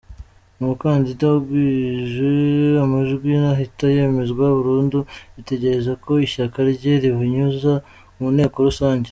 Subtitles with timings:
[0.61, 2.31] Umukandida ugwije
[2.85, 4.99] amajwi ntahita yemezwa burundu,
[5.35, 7.73] bitegereza ko ishyaka rye ribinyuza
[8.17, 8.99] mu nteko rusange.